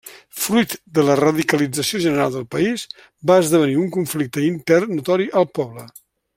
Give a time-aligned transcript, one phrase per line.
[0.43, 2.87] Fruit de la radicalització general del país,
[3.33, 5.89] va esdevenir un conflicte intern notori al poble.